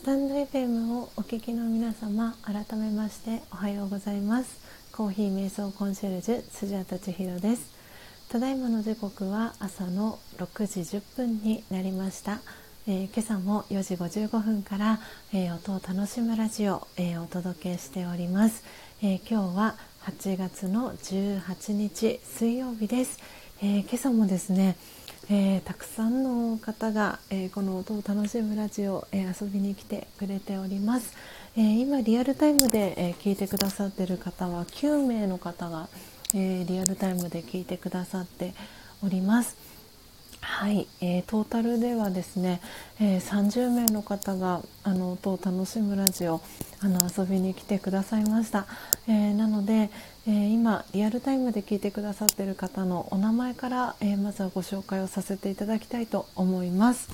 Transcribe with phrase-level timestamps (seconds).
[0.00, 4.58] スタンド FM をお聞きの皆様改めましておはようございます。
[4.92, 7.70] コーヒー瞑想コンシェルジュスジャタチヒロです。
[8.30, 12.40] ただいまの時刻は朝の6時10分になりました、
[12.88, 15.00] えー、今朝も4時55分から、
[15.34, 18.64] えー、音を楽しむラジオ、えー、お届けしております、
[19.02, 23.18] え今日は8月の18日水曜日です、
[23.62, 24.78] え今朝もですね
[25.32, 31.16] えー、たくさんの方が、えー、この音を楽しむラジオ、えー、遊びに来てくれております、
[31.56, 35.88] え今リアルタイムで、え聞いてくださってる方は9名の方が、
[36.34, 38.54] えリアルタイムで聞いてくださって
[39.04, 39.79] おります。
[40.60, 42.60] はい、えー、トータルではですね、
[43.00, 46.42] えー、30名の方があの音を楽しむラジオ
[46.80, 48.66] あの遊びに来てくださいました、
[49.08, 49.88] えー、なので、
[50.28, 57.08] え今リアルタイムで聞いてくださっている方のお名前から、えまずはご紹介をさせていただきたいと思います。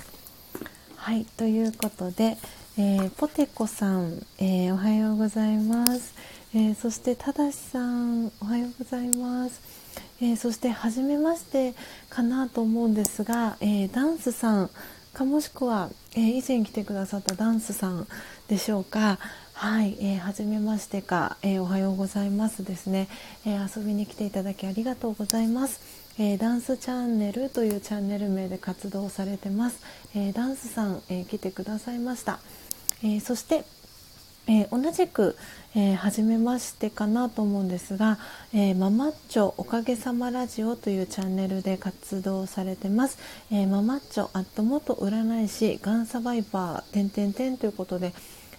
[0.97, 1.24] はい。
[1.24, 2.39] ということで、
[2.77, 6.14] えポテコさん、えおはようございます、
[6.52, 9.85] えそしてただしさんおはようございます。
[10.20, 11.74] えー、そして初めまして
[12.09, 14.70] かなと思うんですが、えー、ダンスさん
[15.12, 18.06] かもしくは、えー、以前来てくださったダンスさん
[18.48, 19.18] でしょうか。
[19.55, 23.09] はい、えー、初めましてか、えー、おはようございますですね、
[23.47, 25.80] えー、遊びに来ていただきありがとうございます、
[26.18, 29.80] えダンスチャンネルというチャンネル名で活動されてます、
[30.14, 32.38] えダンスさん、え来てくださいました、
[33.02, 33.64] えそして
[34.48, 35.36] えー、同じく、
[35.74, 38.18] えー、初めましてかなと思うんですが、
[38.55, 43.18] えー、ママッチョおかげさまラジオというチャンネルで活動されてます、
[43.51, 48.12] えー、ママッチョアット元占い師がんサバイバーてんてんてんということで、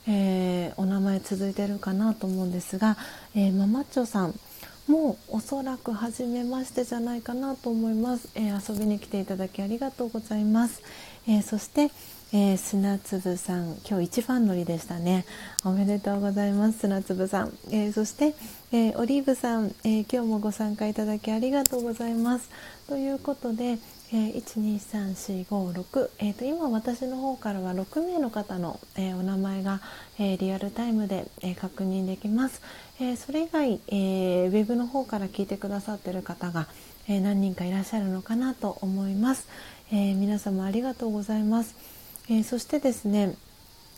[0.09, 2.95] えお名前続いてるかなと思うんですが、
[3.35, 4.39] えママッチョさん
[4.88, 10.81] もうおそらく初めましてじゃないかなと思います、え遊びに来ていただきありがとうございます、
[11.27, 11.91] えそして、
[12.33, 15.25] えー、砂粒さん今日一番乗りでしたね。
[15.63, 18.35] おめでとうございます砂粒さん、えー、そして、
[18.73, 22.49] えー、オリーブさん、え今日もご参加いただきありがとうございます。
[22.89, 23.79] ということで、
[24.11, 29.79] え12345えーと、今私の方からは6名の方の、えお名前が、
[30.19, 32.61] えリアルタイムで、え確認できます、
[32.99, 36.67] えそれ以外、えウェブの方から聞いてくださっている方が、
[37.07, 39.47] え何人かいらっしゃるのかなと思います、
[39.93, 41.97] え皆様ありがとうございます。
[42.29, 43.35] えー、そしてですね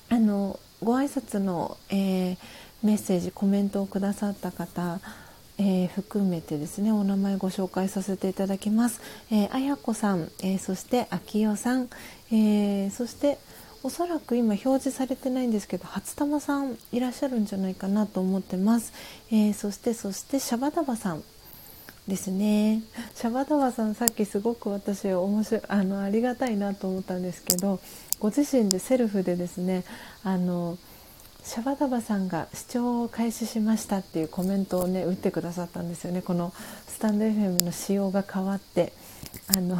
[0.09, 2.37] あのご挨拶の、えー、
[2.83, 4.99] メッセージコメントをくださった方
[5.61, 9.01] えー、含めてですねお名前ご紹介させていただきます。
[9.29, 11.89] えー、あやこさん、えー、そしてあきよさん、
[12.31, 13.37] えそして
[13.83, 18.93] おそらく今表示されてないんですけど初玉さんいらっしゃるんじゃないかなと思ってます。
[19.31, 21.23] えそしてそしてシャバダバさん
[22.07, 22.81] ですね
[23.15, 27.79] シャバダバさんさっきすごく私面白あのありがたいなと思ったんですけど
[28.19, 29.83] ご自身でセルフでですね
[30.23, 30.77] あの
[31.43, 36.21] シャバダバさんが視聴を開始しましたっていうコメントをね打ってくださったんですよね。
[36.21, 36.53] この
[36.87, 38.91] スタンド FM の仕様が変わって
[39.47, 39.77] あの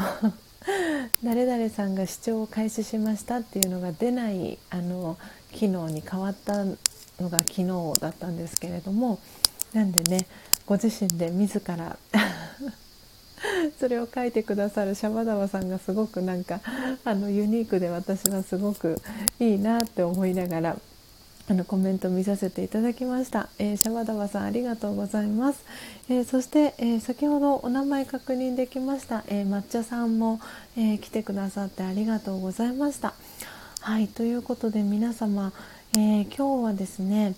[1.24, 5.18] 誰々さんが視聴を開始しましたっていうのが出ないあの
[5.52, 6.78] 機能に変わったの
[7.30, 9.20] が昨日だったんですけれども
[9.74, 10.28] なんでね
[10.66, 11.98] ご自身で自ら
[13.80, 16.62] それを書いてくださるシャバダバさんがすごくなんか
[17.04, 19.02] あのユニークで私はすごく
[19.40, 20.78] いいなって思いながら
[21.50, 25.64] あのコメント見させていただきました、えー、シャバダバさんありがとうございます、
[26.08, 30.40] えー、そして、えー、先ほどお名前確認できました、え抹茶さんも、
[30.78, 33.16] え来てくださってありがとうございました。
[33.82, 35.52] はいということで皆様、
[35.98, 37.34] え今日はですね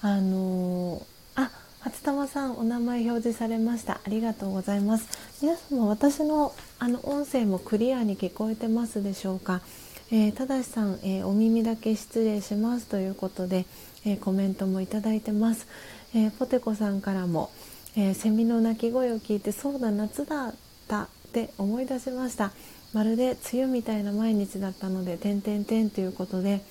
[0.00, 1.02] あの
[1.34, 1.50] あ
[1.80, 4.00] 初玉さんお名前表示されました。
[4.04, 5.08] ありがとうございます。
[5.40, 9.62] 皆様私のあの音声もクリアに聞こえてますでしょうか、
[10.10, 13.64] えー、ただしさん、えー、お耳だけ失礼しますということで、
[14.04, 15.68] えー、コメントもいただいてます、
[16.14, 17.50] えポテコさんからも、
[17.96, 20.54] えセミの鳴き声を聞いてそうだ夏だっ
[20.88, 22.52] たって思い出しました。
[22.92, 26.62] まるで梅雨みたいな毎日だったので点々点ということで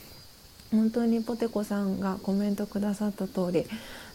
[0.71, 3.65] 本当にポテコさんがコメントくださった通り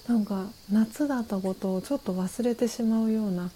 [0.08, 3.50] なんか夏だったことをちょっと忘れてしまうような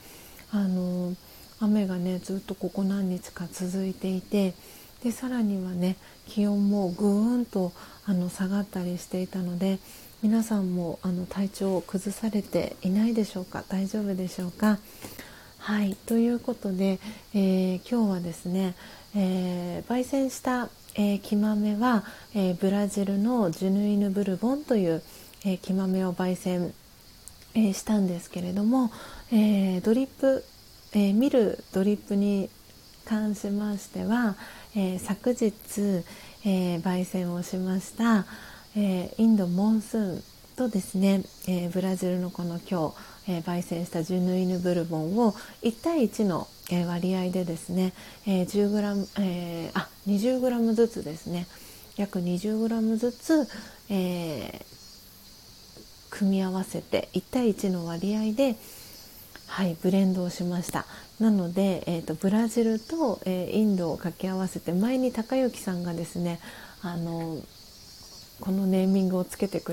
[0.52, 1.14] あの
[1.60, 4.54] 雨がねずっとここ何日か続いていて
[5.02, 5.96] でさらにはね
[6.26, 7.72] 気温もぐーんと
[8.06, 9.78] あの下がったりしていたので
[10.22, 13.64] 皆さんもあの体調を崩されていないでしょうか？
[13.68, 14.78] 大丈夫でしょうか？
[15.58, 15.94] はい。
[16.06, 16.98] ということで、
[17.34, 18.74] えー、今日はですね、
[19.14, 22.04] えー、焙煎した、えー、木豆は、
[22.34, 25.02] えブラジルのジュヌイヌブルボンという
[25.46, 26.74] えー、木豆を焙煎、
[27.54, 28.90] えー、したんですけれども、
[29.30, 30.44] えー、ドリップ、
[30.92, 32.50] え見るドリップに
[33.04, 34.34] 関しましては、
[34.74, 35.52] え昨日、
[36.44, 38.24] え、焙煎をしました、
[38.76, 40.22] え、インドモンスーン
[40.56, 42.94] とですね、え、ブラジルのこの今日、
[43.28, 45.32] え焙煎したジュヌイヌブルボンを
[45.62, 47.92] 1対1の、え割合でですね、
[48.26, 51.46] え 10g、えあ 20g ずつですね
[51.96, 53.48] 約 20g ずつ、
[53.90, 54.64] え
[56.18, 58.56] 組み合わせて1対1の割合で
[59.46, 60.86] はいブレンドをしました。
[61.20, 66.40] なので、えーと、ブラジルと、えー、インドを掛け合わせて前に高之さんがですね
[66.82, 67.38] あの
[68.40, 69.72] このネーミングをつけてく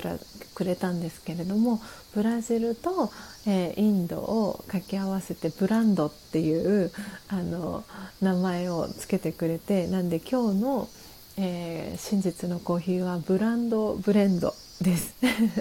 [0.64, 1.80] れたんですけれども
[2.14, 3.10] ブラジルと、
[3.46, 6.90] えー、インドを掛け合わせてブランドっていう
[7.28, 7.84] あの
[8.22, 10.88] 名前をつけてくれてなんで今日の、
[11.36, 15.14] えー、真実のコーヒーはブランドブレンドです。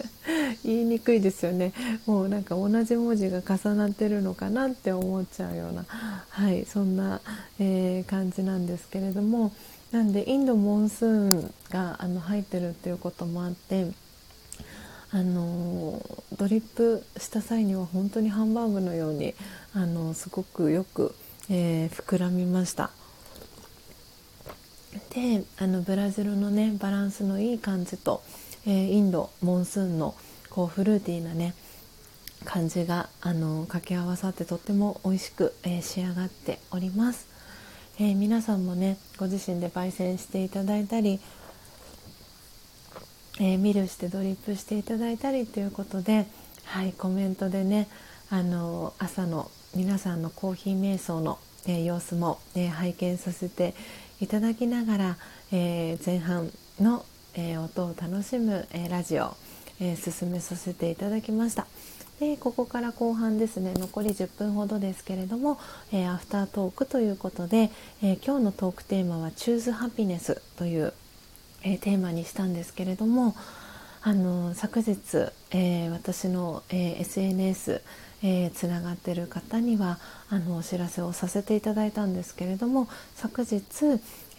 [0.63, 1.73] 言いにくいですよね。
[2.05, 5.85] もうなんか同じ文字が重なってるのかなって思っちゃうような。
[5.87, 7.21] はいそんな、
[7.59, 9.51] えー、感じなんですけれども。
[9.93, 13.91] なんでインドモンスーンがあの入ってるっていうこともあって
[15.11, 16.01] あの
[16.35, 19.35] ドリップした際には本当にハンバーグのように
[19.75, 21.13] あのすごくよく、
[21.47, 22.89] えー、膨らみました。
[25.11, 28.23] であのブラジルのねバランスのいい感じと、
[28.65, 30.15] えー、インドモンスーンの
[30.49, 31.53] こうフルーティーなね
[32.45, 37.27] 感じがあの掛け合わさってとっても美味しく、えー、仕上がっております。
[37.99, 41.19] えー、皆さんもねご自身で焙煎していただいたり、
[43.39, 46.25] えー、ミルしてドリップしていただいたりということで、
[46.65, 47.87] はい、コメントでね
[48.29, 51.37] あの朝の皆さんのコーヒー瞑想の、
[51.67, 53.73] えー、様子も、え拝見させて
[54.21, 55.17] いただきながら、
[55.51, 59.35] え前半の、え音を楽しむ、えラジオ、
[59.79, 61.67] え進めさせていただきました。
[62.19, 65.59] でここから後半ですね残り10分ほどですけれども、
[65.91, 70.93] え、アフタートークということで、え、今日のトークテーマは「チューズハピネス」という、
[71.63, 73.35] え、テーマにしたんですけれども
[74.01, 77.81] あの昨日、え私の、え SNS
[78.23, 83.63] えー、つながってる方にはあのお知らせをさせていただいたんですけれども昨日、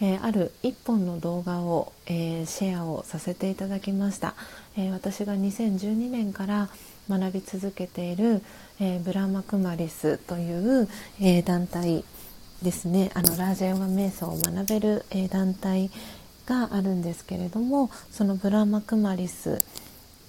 [0.01, 4.33] えー、ある1本の動画を、えー、シェアをさせていただきました、
[4.75, 6.69] え私が2012年から
[7.09, 8.41] 学び続けている、
[8.79, 10.89] えブラマクマリスという、
[11.21, 12.03] え団体
[12.63, 13.11] ですね。
[13.13, 15.91] あのラージャヨガ瞑想を学べる、え団体
[16.45, 19.61] があるんですけれどもそのブラマクマリス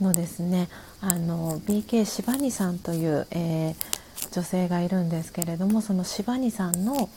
[0.01, 0.69] のですね
[1.01, 3.75] あの BK シバニさんという、えー、
[4.33, 7.09] 女性がいるんですけれどもそのシバニさんの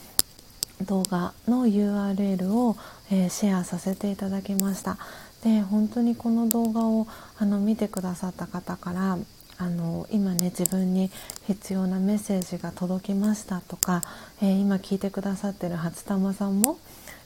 [0.82, 2.76] 動画の URL を、
[3.10, 4.98] えー、シェアさせていただきました。
[5.44, 7.06] で本当にこの動画を
[7.38, 9.18] あの見てくださった方から
[9.56, 11.10] あの今ね自分に
[11.46, 14.02] 必要なメッセージが届きましたとか、
[14.42, 16.78] えー、今聞いてくださってる初玉さんも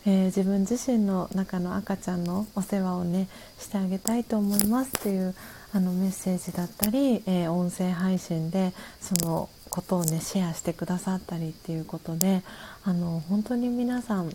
[0.06, 3.26] えー、自分自身の中の赤ちゃんのお世話をね
[3.58, 5.34] してあげたいと思いますっていう
[5.74, 12.42] あのメッセージだったり、えー、音声配信でそのことをねシェアしてくださったりっていうことで
[12.84, 14.32] あの本当に皆さん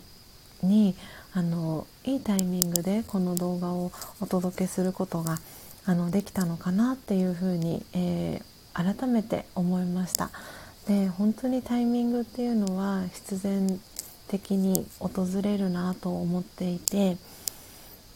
[0.62, 0.94] に
[1.32, 3.90] あのいいタイミングでこの動画を
[4.20, 5.38] お届けすることが
[5.86, 10.30] あのできたのかなっていうふうに、えー、改めて思いました。
[10.86, 13.80] で本当にタイミングっていうのは必然
[14.28, 17.16] 的に訪れるなと思っていて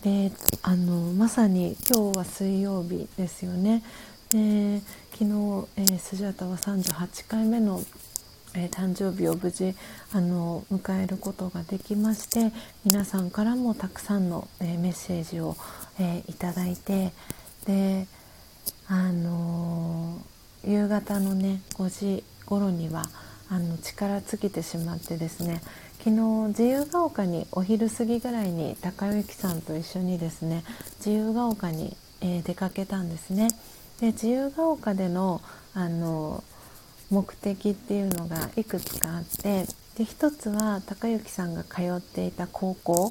[0.05, 0.31] で
[0.63, 3.83] あのまさに今日は水曜日ですよね。
[4.31, 4.83] で
[5.13, 5.31] 昨日、
[5.77, 7.81] えー、スジャタは38回目の、
[8.55, 9.75] えー、誕生日を無事
[10.13, 12.53] あの迎えることができまして
[12.85, 15.57] 皆さんからもたくさんの、えー、メッセージを、
[15.99, 17.13] えー、いただいて
[17.67, 18.07] で
[18.89, 20.21] あの
[20.67, 23.09] 夕方のね5時頃には
[23.49, 25.63] あの力尽きてしまってですね
[26.05, 30.63] 昨日自由が丘にお昼過ぎぐらいに高之さんと一緒にですね
[30.99, 33.49] 自由が丘に、えー、出かけたんですね。
[34.01, 35.41] で自由が丘での
[35.73, 36.45] あの
[37.11, 39.65] 目的っていうのがいくつかあって
[39.97, 43.11] で一つは高之さんが通っていた高校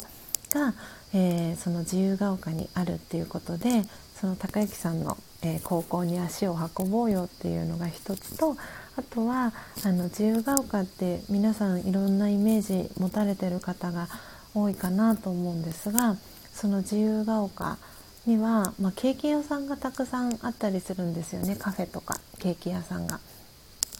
[0.52, 0.76] が、
[1.16, 3.82] えー、その自由が丘にあるっていうことで
[4.14, 8.56] その高之さんの、えー、高校に足を運ぼうよっていうのが一つと
[8.96, 9.54] あとは
[9.84, 14.08] あの自由が丘って皆さんいろんなイメージ持たれてる方が
[14.56, 16.16] 多いかなと思うんですが
[16.54, 17.78] その自由が丘
[18.26, 23.20] には、まあ、ケーキ屋さんがたくさんあったりするんですよねカフェとかケーキ屋さんが。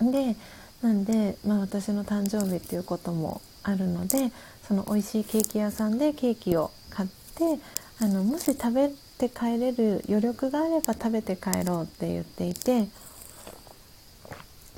[0.02, 0.36] で
[0.82, 4.32] なんで、まあ、私の誕生日っていうこともあるので
[4.68, 7.60] その美味しいケーキ屋さんでケーキを買って
[8.00, 8.92] あのもし食べ
[9.24, 12.88] て帰れる余力があれば食べて帰ろうって言っていて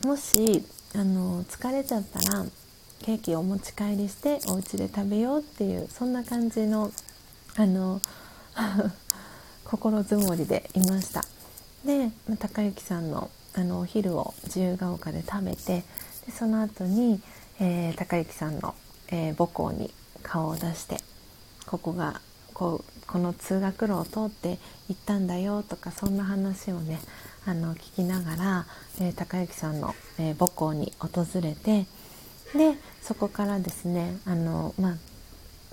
[0.05, 0.63] もし
[0.93, 2.45] あの疲れちゃったら
[3.01, 6.91] ケーキをお持ち帰りしてお家で食べようっていうそんな感じの
[7.55, 8.01] あの
[9.65, 11.26] 心づもりでいました。
[11.84, 15.84] で高之さんのあのお昼を自由が丘で食べて
[16.26, 17.22] でその後に、
[17.59, 18.76] えー、高之さんの、
[19.09, 19.91] えー、母校に
[20.22, 20.97] 顔を出して
[21.65, 22.22] ここが
[22.56, 24.57] こうこの通学路を通って
[24.90, 26.99] 行ったんだよとかそんな話をね
[27.45, 28.65] あの聞きながら、
[28.99, 31.86] えー、高之さんの、えー、母校に訪れて
[32.56, 34.94] でそこからですねあの、まあ、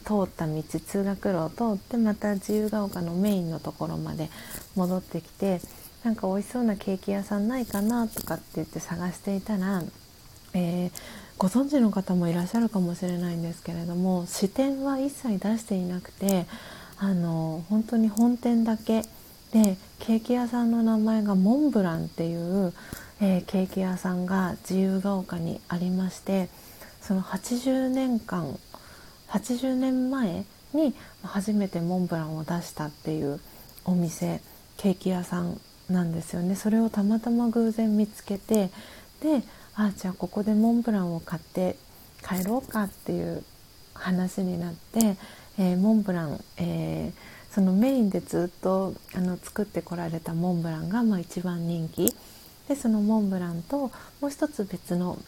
[0.05, 4.29] 通った道通学路を通ってまた自由が丘のメインのところまで
[4.75, 5.61] 戻ってきて
[6.05, 9.85] なんか美味しそうなケーキ屋さんないかなとかって言って探していたら、
[10.53, 10.93] えー、
[11.43, 16.47] ご存知の方もいらっしゃるかもしれないんですけれども支店は一切出していなくて
[16.99, 19.03] あの本当に本店だけ。
[19.51, 22.73] でケーキ屋さんの名前がモンブランっていう、
[23.21, 26.49] えー、ケーキ屋さんが自由が丘にありまして
[27.01, 28.57] その80年間
[29.29, 30.95] 80年前に
[31.25, 33.41] 初めてモンブランを出したっていう
[33.85, 34.41] お店
[34.77, 35.61] ケーキ屋さん
[35.91, 36.55] なんですよね。
[36.55, 38.71] それをたまたま偶然見つけて
[39.21, 39.43] で
[39.75, 41.77] あじゃあここでモンブランを買って
[42.23, 43.43] 帰ろうかっていう
[43.95, 45.17] 話になって、
[45.59, 52.15] えー、モンブラン、えー、そのメインでずっとあの作ってこられたモンブランがまあ一番人気。
[52.69, 53.91] でそのモンブランと
[54.21, 55.19] もう一つ別の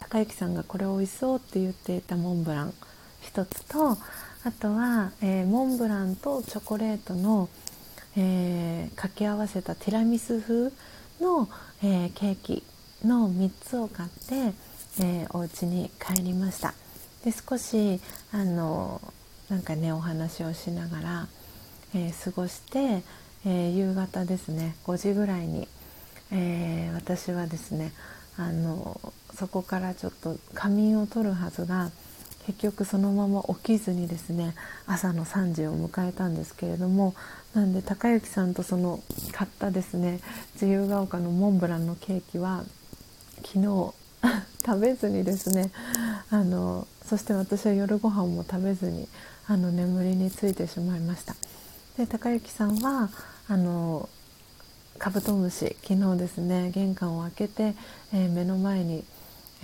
[0.00, 2.74] 高之さんがこれ美味しそうって言っていたモンブラン
[3.20, 7.48] 一つとあとは、えー、モンブランとチョコレートの、
[8.16, 10.70] え、掛け合わせたティラミス風
[11.20, 11.48] の、
[11.82, 12.62] え、ケーキ。
[13.04, 14.54] の3つを買って、
[15.00, 16.74] えー、お家に帰りました。
[17.24, 18.00] で少し
[18.32, 19.00] あの
[19.48, 21.28] なんかねお話をしながら、
[21.94, 23.02] え過ごして、
[23.46, 25.68] え夕方ですね5時ぐらいに、
[26.32, 27.92] え私はですね
[28.36, 29.00] あの
[29.34, 31.90] そこからちょっと仮眠を取るはずが
[32.46, 34.54] 結局そのまま起きずにですね
[34.86, 37.14] 朝の3時を迎えたんですけれども
[37.54, 39.00] なんで高之さんとその
[39.32, 40.20] 買ったですね
[40.54, 42.64] 自由が丘のモンブランのケーキは
[43.42, 43.94] 昨日
[44.64, 45.70] 食べずにですね
[46.30, 49.08] あのそして私は夜ご飯も食べずに
[49.46, 51.34] あの眠りについてしまいました。
[51.96, 53.10] で高之さんは
[53.48, 54.08] あの
[54.98, 57.74] カブトムシ昨日ですね玄関を開けて、
[58.12, 59.04] えー、目の前に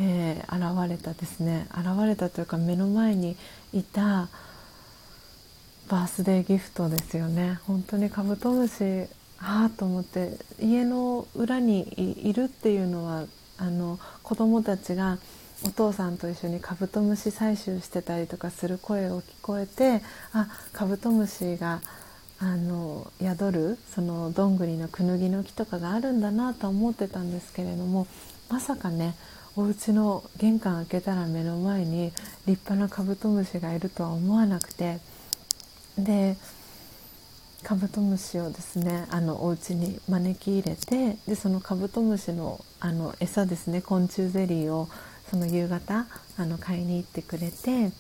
[0.03, 1.67] えー、現れたですね。
[1.73, 3.37] 現れたというか目の前に
[3.73, 4.29] いた
[5.89, 7.59] バースデーギフトですよね。
[7.67, 9.03] 本当にカブトムシ
[9.39, 11.93] ああと思って家の裏に
[12.27, 13.25] いるっていうのは
[13.61, 15.19] あの子供たちが
[15.65, 20.01] お父さんと一緒にカブトムシ採集してたりとかする声を聞こえて
[20.33, 21.83] あカブトムシが
[22.39, 28.07] あの宿るそのどんぐりのクヌギの木とかがあるんだなと思ってたんですけれども
[28.49, 29.15] まさかね
[29.57, 32.13] お家の玄関開けたら目の前に
[32.47, 34.99] 立派なカブトムシがいるとは思わなくて。
[35.99, 36.37] で
[37.63, 44.89] カブトムシをですねあのお家に招き入れてでそのカブトムシのあの餌ですね昆虫ゼリーを
[45.31, 46.07] その夕方
[46.37, 47.93] あの買いに行ってくれて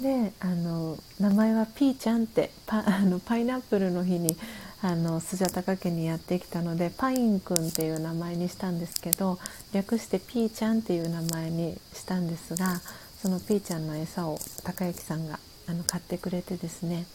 [0.00, 4.36] であの名前はピーちゃんってパ あのパイナップルの日に
[4.82, 9.38] あのスジャタカ家にやってきたのでパインくんっていう名前にしたんですけど
[9.72, 12.80] 略してピーちゃんっていう名前にしたんですが
[13.22, 15.38] そのピーちゃんの餌を高之さんが
[15.68, 17.06] あの買ってくれてですね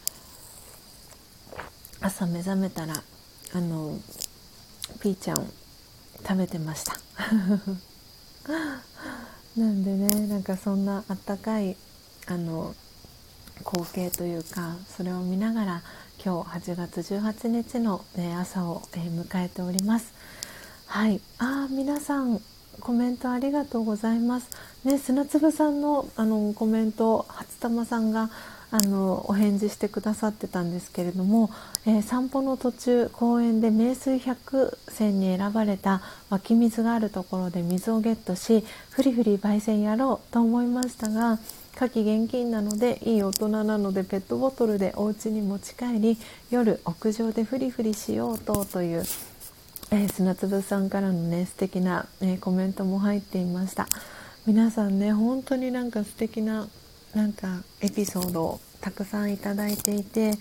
[2.01, 2.93] 朝目覚めたら
[3.53, 3.97] あの
[5.01, 5.49] ピーちゃん
[6.25, 6.97] 食べてました。
[9.57, 11.75] なんでねなんかそんなあったかい
[12.27, 12.75] あの
[13.59, 15.81] 光景というかそれを見ながら
[16.23, 20.13] 今日8月18日の、ね、朝を、えー、迎えております。
[20.85, 21.21] はい。
[21.39, 22.41] あ皆さん
[22.79, 24.49] コメントありがとうございます。
[24.83, 28.29] ね砂粒さんのあのコメント初玉さんが
[28.69, 31.49] あのお返事してくださってたんですけれども、
[31.85, 41.39] えー、散歩の途中公園で名水百選に選ばれた湧き水があるところで水をゲットしフリフリ焙煎やろうと思いましたが
[41.75, 46.17] 夏季現金なのでいい大人なのでペットボトルでお家に持ち帰り
[46.49, 49.03] 夜屋上でフリフリしようとという、
[49.91, 53.87] えー、砂粒さんからのね素敵な、えー、コメントも入っていました。
[54.47, 56.69] 皆さんね本当になんか素敵な
[57.17, 60.33] なんかエピソードをたくさんいただいていて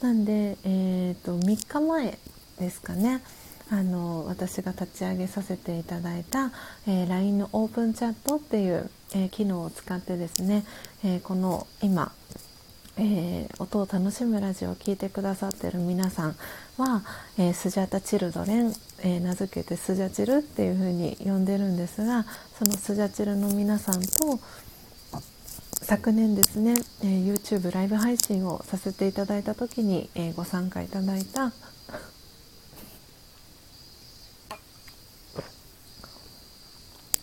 [0.00, 2.18] なんで、えーと、3日前
[2.58, 3.22] ですかね。
[3.70, 6.50] あの私が立ち上げさせていただいた、
[6.86, 10.64] えー、LINE のオープンチャットっていう、えー、機能を使ってですね、
[11.04, 12.12] えー、この今、
[12.98, 16.36] え音を楽しむラジオを聴いてくださってる皆さん
[16.76, 17.02] は、
[17.38, 22.26] えスジャタチルドレン、え名付けてスジャチルっていうふうに呼んでるんですが
[22.58, 24.38] そのスジャチルの皆さんと
[25.82, 31.52] 昨年ですね、えー、YouTube ライブ配信をさせていただいた時に、えー、ご参加いただいた。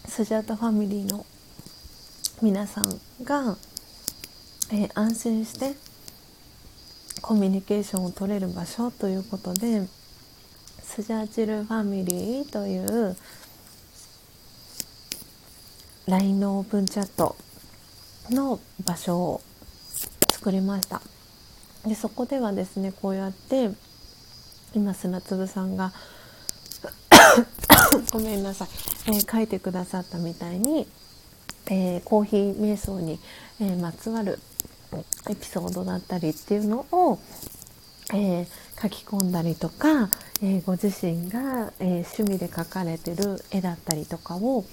[0.08, 1.26] スジャータファミリーの
[2.42, 2.90] 皆さん
[3.24, 3.56] が、
[4.74, 5.76] えー、安心して
[7.22, 9.88] コミュニケーションを取れる場所ということで
[10.82, 13.16] スジャーチルファミリーという
[16.08, 17.38] LINE のオープンチャット
[18.32, 19.42] の場所を
[20.30, 21.02] 作りました。
[21.86, 23.70] でそこではですねこうやって
[24.74, 25.94] 今砂粒さんが
[28.12, 28.68] ごめんなさい、
[29.08, 30.88] えー、書いてくださったみたいに、
[31.68, 33.20] えー、コーヒー瞑想に、
[33.60, 34.40] えー、まつわる
[35.30, 37.20] エピソードだったりっていうのを、
[38.12, 38.48] え
[38.82, 40.10] 書き込んだりとか、
[40.42, 44.66] えご自身が、え趣味で描かれてる絵だったりとかを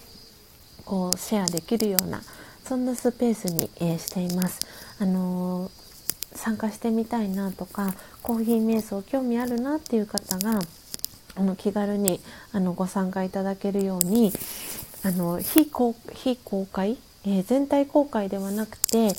[0.86, 2.22] こうシェアできるような
[2.66, 4.66] そんなスペースに、えしています。
[4.98, 5.70] あの
[6.34, 10.60] 参加してみたいなとかコーヒー瞑想興味あるなっていう方が
[11.34, 12.20] あの気軽に
[12.52, 14.32] あのご参加いただけるように
[15.02, 19.12] あの非公非公開、えー、全体公開ではなくて、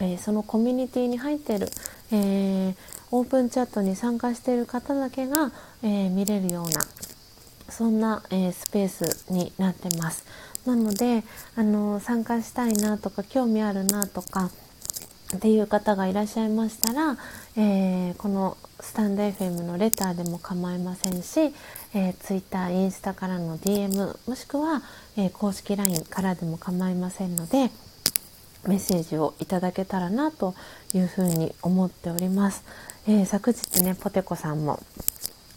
[0.00, 1.68] えー、そのコミュニティに入ってる、
[2.12, 2.74] えー、
[3.10, 6.84] オープンチャットに参加している方だけが、え見れるような
[7.70, 10.24] そんな、えスペースになってます。
[10.66, 11.24] なので
[11.56, 14.50] あの参加したいなとか興味あるなとか
[15.36, 17.18] っていう方がいらっしゃいましたら、
[17.56, 21.52] えー、このスタンド FM のレターでも構いませんし、
[21.94, 24.82] えー、Twitter、インスタからの DM もしくは、
[25.16, 27.70] えー、公式 LINE からでも構いませんので
[28.66, 30.54] メッセージをいただけたらなと
[30.94, 32.64] いうふうに思っております。
[33.06, 34.80] えー、昨日ねポテコさんも、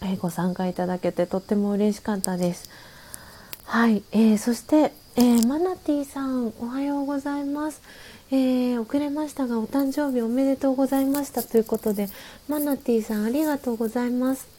[0.03, 2.69] えご参加いただけてとっても嬉しかったです。
[3.71, 7.81] はい、えー、そして、えー、マナティさんおはようございます。
[8.29, 11.41] えー、遅れましたがお誕生日おめでとうございました。
[11.41, 12.09] ということで
[12.49, 14.49] マナティさんありがとうございます。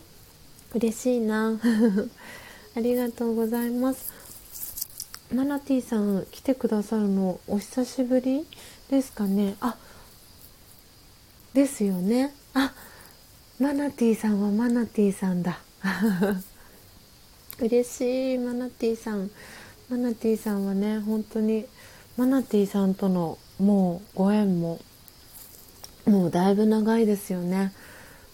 [0.72, 1.60] 嬉しいな。
[2.74, 4.14] ありがとうございます。
[5.30, 8.46] マナティさん来てくださるのお久しぶり
[8.88, 9.56] ですかね。
[9.60, 9.76] あ
[11.52, 12.34] ですよね。
[12.54, 12.72] あ
[13.60, 15.60] マナティさんはマナティさんだ。
[17.60, 18.38] 嬉しい。
[18.38, 19.30] マナティさん。
[19.92, 21.66] マナティさんはね本当に
[22.16, 24.80] マナティさんとのもうご縁も
[26.06, 27.72] もうだいぶ長いですよね。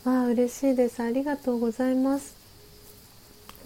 [0.04, 1.02] わあ嬉しいです。
[1.02, 2.36] ありがとうございます。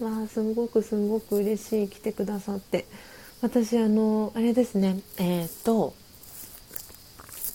[0.01, 2.85] わあすごくすごく嬉しい来てくださって。
[3.41, 4.99] 私あのあれですね。
[5.17, 5.93] えっ、と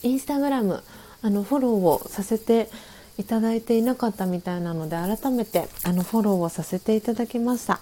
[0.03, 0.85] インスタグラム
[1.21, 2.71] あのフォローをさせて
[3.19, 7.81] いただいていなかったみたいなので改めてあのフォローをさせていただきました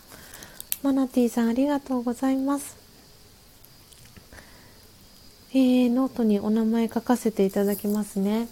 [0.83, 2.87] マナティさんありがとうございます
[5.59, 8.47] えー、ノートにお名前書かせていただきますね。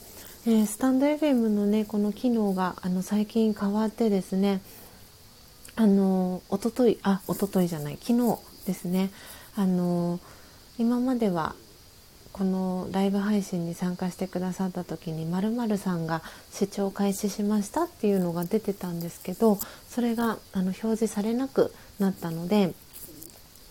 [0.47, 4.63] えー、スタンド FM のねこの機能があの最近変わってですね
[5.77, 9.11] あのおとといあおとといじゃない昨日ですね
[9.55, 10.19] あの
[10.79, 11.55] 今までは
[12.35, 16.21] このライブ配信に参加してくださった時にまるさんが
[16.51, 19.57] 視聴開始しましたっていうのが出てたんですけど
[19.89, 22.75] それがあの表示されなくなったので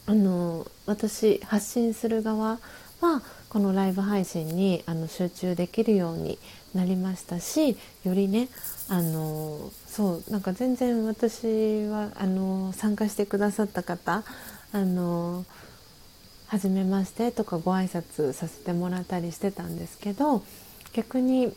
[0.05, 2.57] あの私発信する側
[3.01, 6.39] はこのライブ配信にあの集中できるように
[6.73, 7.75] なりましたし
[8.05, 8.47] よりね
[8.87, 14.23] あのそうなんか全然私はあの参加してくださった方
[14.71, 15.43] あの
[16.53, 20.43] 初めましてとかご挨拶させてもらったりしてたんですけど
[20.93, 21.51] 逆に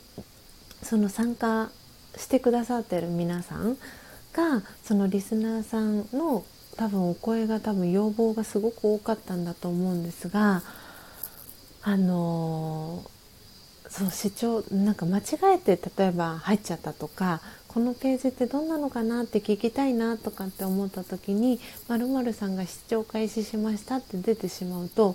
[0.82, 1.70] その参加
[2.16, 3.77] してくださってる皆さん
[4.32, 6.47] がそのリスナーさんの
[6.78, 10.62] 多分お声が多分要望がすごく多かったんだと思うんですが
[11.82, 13.02] あの
[13.88, 15.22] そう視聴なんか間違
[15.54, 25.14] えて例えば入っちゃったとかこのページってどんなのかなって聞きたいなとかって思った時に「まるさんが視聴開始しました」って出てしまうと、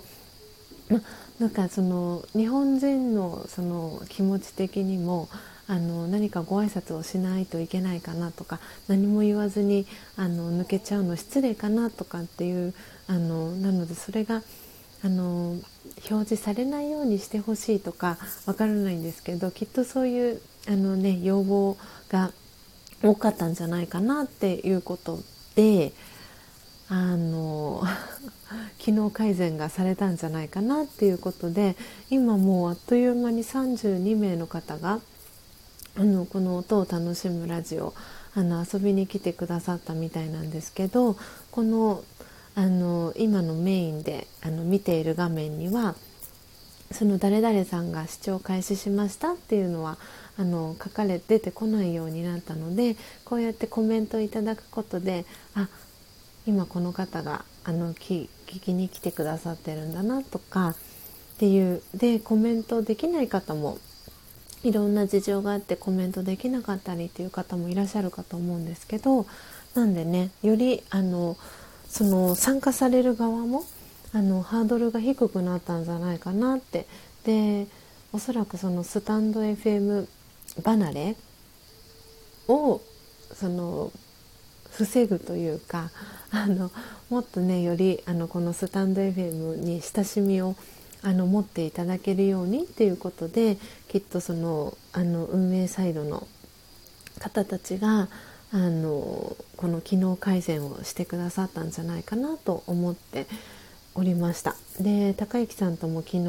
[0.88, 1.00] ま、
[1.40, 5.28] なんかその日本人のその気持ち的にも
[5.66, 9.86] あの何かご挨拶をしないといけないかなとか何も言わずに
[10.16, 12.74] あの抜けちゃうの失礼かなとかっていう
[13.08, 14.42] あのなのでそれが
[15.04, 15.58] あの
[16.10, 21.76] 表示されないようにしてほしいとかわからないんですけどきっとそういうあの、ね、要望
[22.08, 22.30] が
[23.02, 25.18] 多かったんじゃないかなっていうこと
[25.56, 25.92] で
[26.88, 27.82] あの
[28.78, 31.76] 機能改善がされたんじゃないかなっていうことで
[32.10, 35.00] 今もうあっという間に32名の方が
[35.96, 37.92] あのこの音を楽しむラジオ
[38.34, 41.16] あの遊びに来てくださったみたいなんですけど
[41.50, 42.02] この
[42.54, 45.94] あの今のメインであの見ている画面には
[46.92, 49.96] その誰々さんが視聴開始しましたっていうのは
[50.36, 55.24] あの書かれ出てこないようになったのでこうやってコメントいただくことで
[55.54, 55.68] あ
[56.46, 60.74] 今この方があの聞きに来てくださってるんだなとかっ
[61.38, 63.78] ていうでコメントできない方も
[64.62, 69.26] いろんな事情があってコメントできなかったりっていう方もいらっしゃるかと思うんですけど
[69.74, 71.36] なんでねよりあの
[71.92, 73.64] その参加される側も
[74.14, 76.86] あのハードルが低くなったんじゃないかなって。
[77.24, 77.66] で
[78.14, 80.06] おそらくそのスタンド FM
[80.64, 81.16] 離れ
[82.48, 82.80] を
[83.32, 83.90] その
[84.70, 85.90] 防ぐというか
[86.30, 86.70] あの
[87.08, 90.56] もっとねよりあのこのスタンド FM に親しみを
[91.02, 93.56] あの持っていただけるようにっていうことで
[93.88, 96.26] きっとそのあの運営サイドの
[97.18, 98.08] 方たちが
[98.52, 103.26] あのこの機能改善をしてくださったんじゃないかなと思って
[103.94, 104.56] おりました。
[104.78, 106.22] で高之さんとも昨日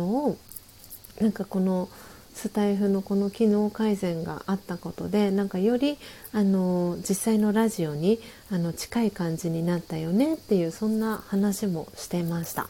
[1.22, 1.90] なんかこの
[2.34, 5.98] スタイフのこの機能改善があったことでなんかより
[6.32, 8.20] あの実際のラジオに
[8.50, 12.70] あの近い感じになったよねっていうそんな話もしてました。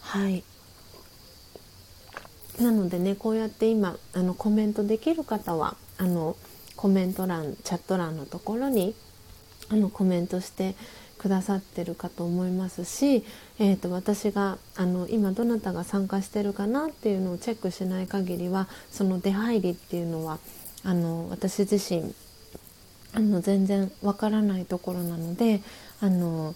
[0.00, 0.42] はい。
[2.60, 6.36] なのでねこうやって今あのコメントできる方はあの
[6.80, 8.94] コメント欄チャット欄のところに
[9.68, 10.74] あのコメントして
[11.18, 13.22] くださってるかと思いますし、
[13.58, 20.38] えーと、私があの今どなたが参加してるかなっていうのをチェックしない限りはその出入りっていうのは
[20.82, 22.14] あの私自身
[23.12, 25.60] あの全然わからないところなので
[26.00, 26.54] あの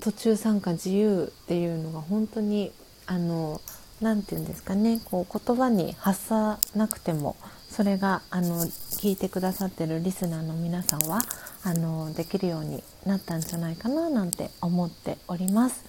[0.00, 2.72] 途中参加自由っていうのが本当に
[3.06, 3.60] あの
[4.00, 7.36] 何て言うんですかねこう言葉に発さなくても
[7.76, 11.20] それがあの聞いてくださってるリスナーの皆さんは
[11.62, 15.84] あのできるようになったんじゃないかななんて思っております。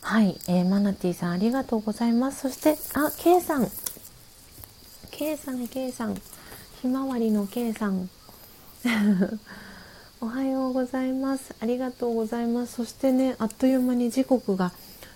[0.00, 2.40] はい、えー、マナティさんありがとうございます。
[2.40, 3.68] そしてあ、K さん、
[5.12, 6.20] K さん、K さん、
[6.82, 8.10] ひまわりの K さん。
[10.20, 11.54] おはようございます。
[11.60, 12.74] ありがとうございます。
[12.74, 14.72] そしてね、あっという間に時刻が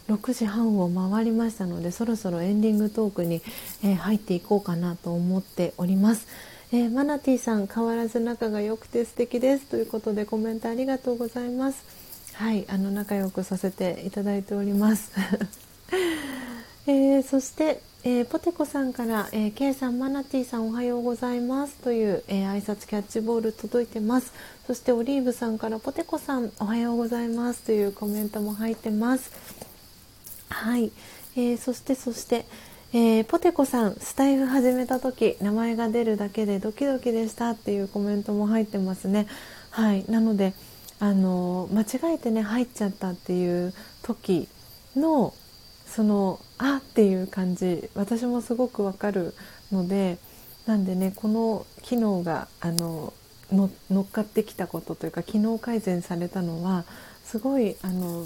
[0.09, 3.43] 6時半を回りましたので、そろそろエンディングトークに、
[3.83, 6.27] えー、入っていこうかなと思っております。
[6.73, 9.67] えー、マナティさん変わらず仲が良くて素敵です。
[9.67, 11.85] ということでコメントありがとうございます。
[12.35, 15.13] はいあの仲良くさせていただいております。
[16.87, 21.77] えー、そして、えー、ポテコさんから、えー、K さん、マナティさんおはようございます。
[21.77, 24.33] という、えー、挨拶キャッチボール届いてます。
[24.67, 27.63] そしてオリーブさんからポテコさんおはようございます。
[27.63, 29.31] というコメントも入ってます。
[30.55, 30.93] はい、
[31.37, 32.47] えー、そしてそして、
[32.93, 39.27] えー、ポテコさんスタイフ始めた時名前が出るだけでドキドキでしたっていうコメントも入ってますね。
[39.71, 40.05] はい。
[40.09, 40.55] なので
[41.01, 44.49] あの間違えてね入っちゃったっていう時
[44.95, 45.35] の
[45.87, 49.35] そのあっていう感じ私もすごくわかる
[49.73, 50.19] ので
[50.67, 53.13] なんでねこの機能があの
[53.51, 53.71] 乗
[54.03, 56.85] っかってきたことというか機能改善されたのは
[57.25, 58.25] すごいあの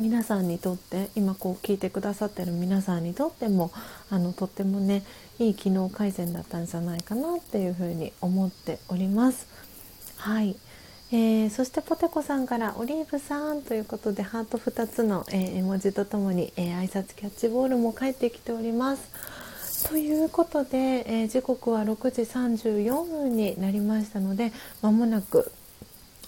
[0.00, 3.70] 皆さんにとって今こう聞いてくださってる皆さんにとっても
[4.10, 5.02] あのとってもね
[5.38, 9.46] いい機能改善だったんじゃないかなっていうふうに思っております。
[10.16, 10.56] はい、
[11.10, 19.42] えー、そしてポテコさんから「オリーブさん」ということでハート2つの、えー、絵文字とともに、えー、挨拶キャッチボールも返ってきております。
[19.88, 25.50] ということで、え時刻は6時34分になりましたのでまもなく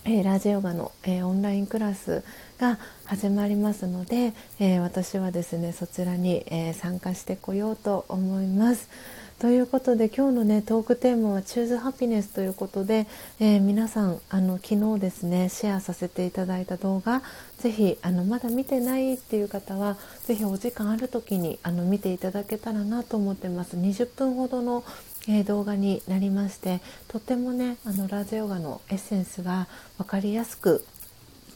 [0.06, 2.22] えー、ラジオガの、えー、オンラインクラス
[2.58, 8.90] が始まりますので、えー、私はですねそちらに、え参加してこようと思います。
[9.38, 13.06] ということで今日のねトークテーマは「チューズハピネス」ということで、
[13.40, 17.22] え皆さんあの昨日ですねシェアさせていただいた動画
[17.58, 23.76] ぜひあのまだ見てないっていう方はぜひお時間ある時にあの見ていただけたらなと思ってます。
[23.76, 24.84] 20分ほどの
[25.28, 29.68] えー、動画になりましてとてもねあのラージヨガのエッセンスが
[29.98, 30.84] 分かりやすく、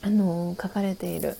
[0.03, 1.37] あのー、書かれている、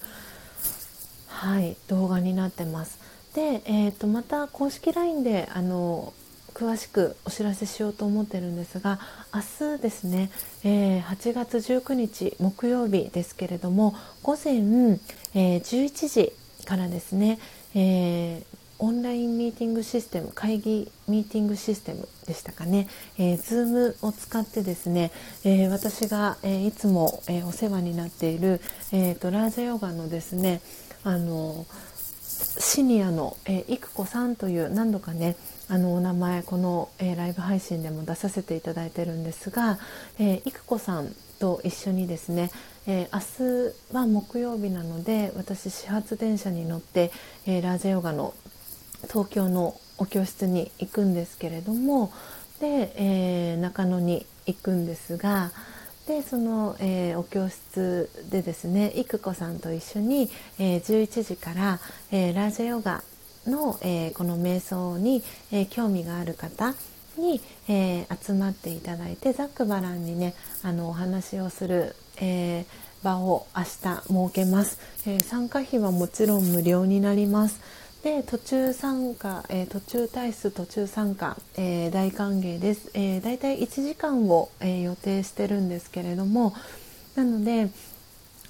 [1.29, 2.99] はい、動画になってます。
[3.35, 6.13] で、えーと、また公式 LINE で、あの
[6.55, 8.99] 詳しくお知らせしようと思ってるんですが
[9.33, 10.29] 明日ですね、
[10.65, 13.95] えー、8月19日木曜日ですけれども
[14.25, 14.57] 午前、
[15.35, 16.33] え、11時
[16.65, 17.39] からですね、
[17.77, 22.89] えー、オンラインミーティングシステム会議ミーティングシステムでしたかね、
[23.19, 25.11] えー、Zoom を使ってですね、
[25.45, 28.61] えー、私が、えー、いつも、えー、お世話になっている、
[28.93, 30.61] えーと、ラージャヨガのですね
[31.05, 31.67] あの
[32.29, 35.37] シニアの、えー、育子さんという何度かね
[35.69, 39.79] あのお名前この、えー、ライブ配信でも出させていただいてるんですが、
[40.19, 42.51] えー、育子さんと一緒にですね、
[42.87, 47.11] えー、明日は木曜日なので私始発電車に乗って、
[47.47, 48.35] えー、ラージャヨガの
[49.07, 52.13] 東京のお教室に行くんですけれども
[52.61, 55.53] で、えー、中野に行くんですが
[56.07, 61.81] でその、えー、お教室でですね育子さんと一緒に、えー、11時から、
[62.11, 63.03] えー、ラージャヨガ
[63.47, 66.75] の、えこの瞑想に、え興味がある方
[67.17, 72.67] に、え集まっていただいてざっくばらんにねあのお話をする、え
[73.03, 74.03] 場を明日設
[74.35, 77.61] けます、え参加費はもちろん無料になります。
[78.03, 86.55] で途中参加、えー、途中退出途中参加、えー、大歓迎です、えー、だいたい1時間を、え予定してるんですけれども
[87.17, 87.71] なので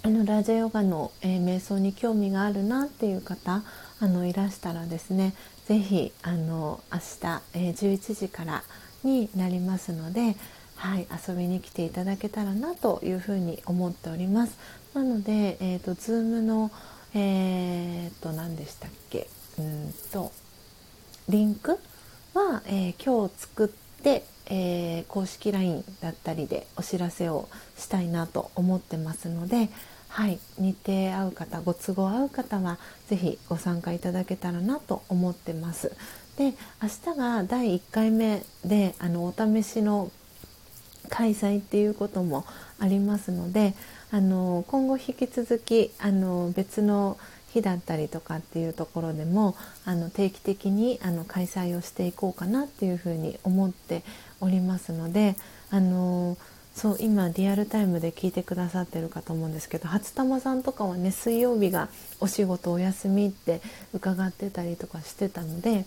[0.03, 3.62] あのラジオヨガの、え瞑想に興味があるなっていう方
[4.01, 5.35] あのいらしたらですね
[5.66, 8.62] 是非あの明日、え11時から
[9.03, 10.37] になりますので、
[10.77, 14.59] はい、遊びに来ていただけたらなというふうに思っております。
[14.93, 16.70] なので、えーと、と Zoom の
[17.15, 19.38] えー、と何でしたっけ？
[19.59, 20.32] うんと
[21.28, 21.78] リンク
[22.35, 23.68] は、えー、今日作っ
[24.02, 29.68] て、えー、公式 LINE だったりでお知らせをしたいなと思ってますので、
[30.09, 32.78] はい、日程合う方ご都合合う方は
[33.09, 35.93] 是非ご参加いただけたらなと思ってます。
[36.36, 40.10] で明日が第1回目であのお試しの
[41.09, 42.44] 開催っていうことも
[42.78, 43.74] ありますので
[44.10, 47.18] あの今後引き続きあの別の
[47.59, 54.02] 日だったりとかっていうところでもあの定期的にあの開催をしていこうかなっていうふうに思って
[54.40, 55.36] おりますので
[55.70, 56.36] あの
[56.74, 61.89] そう今リアルタイムで聞いてくださってるかと思うんですけど初玉さんとかはね水曜日が
[62.20, 63.60] お仕事お休みって
[63.93, 65.85] 伺ってたりとかしてたので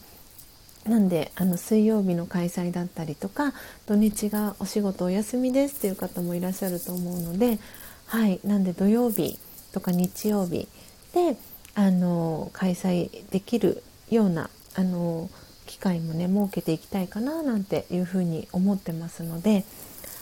[0.85, 3.53] なんであの水曜日の開催だったりとか
[3.85, 7.60] 土日がお仕事お休みですっていう方もいらっしゃると思うので
[8.07, 9.39] はいなんで土曜日
[9.72, 10.68] とか日曜日
[11.14, 11.38] で
[11.76, 15.30] あの開催できるようなあの
[15.65, 19.65] 機会もね設けていきたいかななんていうふうに思ってますので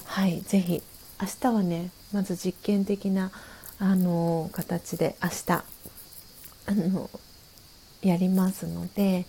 [0.05, 0.83] はい是非
[1.21, 3.31] 明日はねまず実験的な
[3.79, 5.63] あの形で明日あ
[6.67, 7.09] の
[8.01, 9.25] やりますので。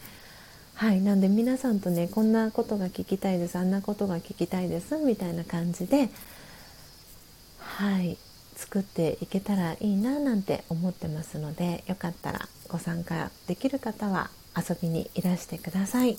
[0.81, 6.09] はい、なんで皆さんとねこんなことが聞きたいですあんなことが聞きたいですみたいな感じで
[7.59, 8.17] はい
[8.61, 16.17] 作っていけたらいいななんて思ってますのでよかったらご参加できる方は遊びにいらしてください。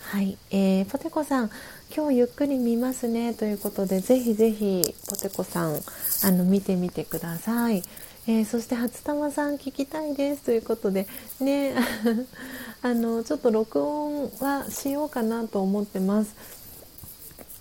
[0.00, 1.50] はい、えー、ポテコさん
[1.94, 5.74] 今日ゆっくり見ますねということでぜひぜひポテコさん
[6.24, 7.82] あの見てみてください。
[8.26, 11.06] えー、そして初玉さん聞きたいですということで
[11.40, 11.74] ね
[12.82, 16.57] あのちょっと録音はしようかなと思ってます。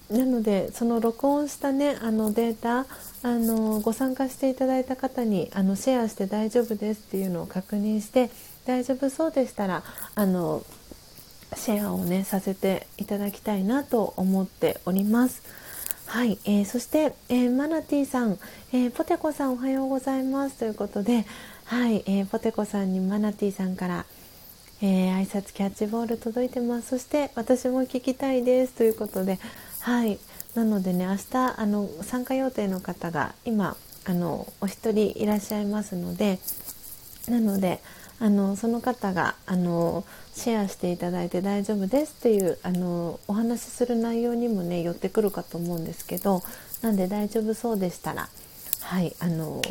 [0.09, 2.85] なのでその録音したねあのデータ
[3.23, 8.29] あのご参加していただいた方にあのシェアして大丈夫ですっていうのを確認して
[8.65, 9.83] 大丈夫そうでしたら
[10.15, 10.63] あの
[11.55, 15.41] シェアをねさせていただきたいなと思っております。
[16.05, 18.39] はい、えー、そして、えー、マナティさん、
[18.71, 20.57] えー、ポテコさんおはようございます。
[20.57, 21.25] ということで、
[21.65, 24.05] はい、えポテコさんにマナティさんから
[24.79, 26.89] えー、挨拶キャッチボール届いてます。
[26.89, 28.73] そして私も聞きたいです。
[28.73, 29.39] ということで
[29.87, 30.19] はい。
[30.53, 36.39] なのでね明日あの参加予定の方が今あのお一人いらっしゃいますので
[37.29, 37.79] なので
[38.19, 40.03] あのその方があの
[40.33, 46.43] シェアしていただいて大丈夫ですっていうあのお話しする内容にもね寄ってくるかと思うんですけど
[46.81, 48.27] なんで大丈夫そうでしたら
[48.81, 49.61] はいあの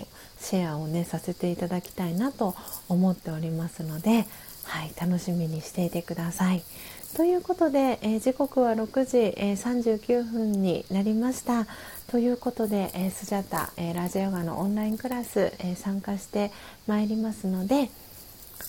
[0.41, 2.55] シェアをねさせていただきたいなと
[2.89, 4.27] 思っておりますので、
[4.67, 6.63] はい、楽しみにしていてください。
[7.17, 11.67] ということで、えー、時刻は6時、えー、39分になりました。
[12.09, 16.53] ということで、えー、スジャタ、えラジオヨガのオンラインクラス、え参加して
[16.87, 17.91] まいりますので、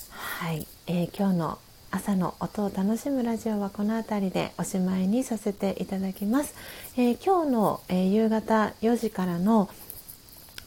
[0.10, 1.60] はい、え今日の
[1.92, 6.56] 朝の音を楽しむラジオはこの辺りでおしまいにさせていただきます。
[6.96, 9.70] え今日の、え夕方4時からの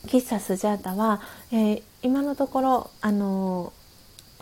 [0.07, 3.73] 喫茶スジャータは、え今のところ、あの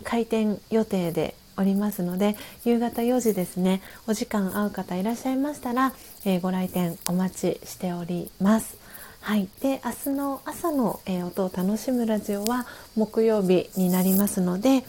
[0.04, 5.92] 開店予定でおりますので夕方4時ですねお時間合う方いらっしゃいましたら、
[6.24, 8.78] えー、ご来店お待ちしております。
[9.20, 12.66] はい、で明日の朝の、えー、音を楽しむラジオは
[12.96, 14.84] 木曜日になりますので、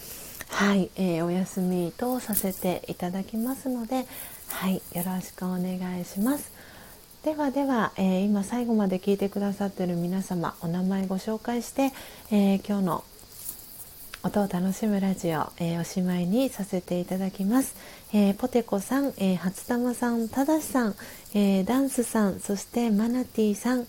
[0.49, 4.05] はいえー、お休みとさせていただきますので、
[4.49, 6.51] はい、よろしくお願いします。
[7.23, 11.91] ではでは、えー、今最後まで聞いてくださっている皆様お名前ご紹介して、
[12.31, 13.03] えー、今日の
[14.21, 17.75] 音を楽しむラジオ、えー、おしまいにさせていただきます、
[18.13, 20.95] えー、ポテコさん、えー、初玉さん、ただしさん、
[21.33, 23.87] えダンスさん、そしてマナティさん、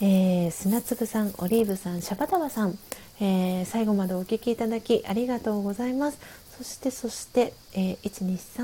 [0.00, 2.78] え砂粒さん、オリーブさん、シャバタワさん、
[3.20, 6.18] え最後までお聴きいただきありがとうございます。
[6.56, 8.56] そしてそして、えー、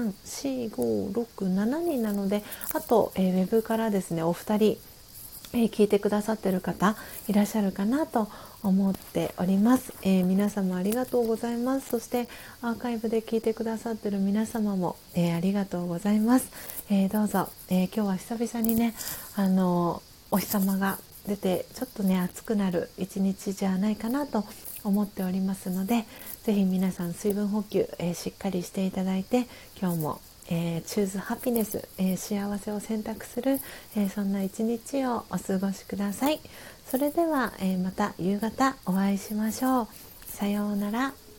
[1.13, 4.79] 1234567人なのであと、えー、ウェブからですねお二人、
[5.53, 6.97] えー、聞いてくださってる方
[7.29, 8.29] いらっしゃるかなと
[8.63, 11.89] 思っております、えー、皆様ありがとうございます。
[11.89, 12.29] そして
[12.63, 16.51] アーカイブで聞いてくださってる皆様も、えー、ありがとうございます、
[16.91, 18.95] えー、どうぞ、え今日は久々にね
[19.37, 24.45] あのお日様が出てちょっとね暑くなる一日じゃないかなと
[24.85, 26.07] 思っておりますので
[26.45, 29.47] 是非皆さん水分補給、えしっかりしていただいて
[29.81, 30.21] 今日も
[30.51, 33.61] えー、チューズハピネス、えー、幸せを選択する、
[33.97, 36.41] えー、そんな一日をお過ごしください。
[36.87, 39.89] それでは、えまた夕方お会いしましょう。
[40.27, 41.30] さようなら。